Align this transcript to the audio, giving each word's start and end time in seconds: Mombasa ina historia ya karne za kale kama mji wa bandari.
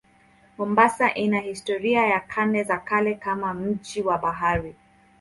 Mombasa 0.57 1.09
ina 1.13 1.39
historia 1.39 2.07
ya 2.07 2.19
karne 2.19 2.63
za 2.63 2.77
kale 2.77 3.15
kama 3.15 3.53
mji 3.53 4.01
wa 4.01 4.17
bandari. 4.17 4.75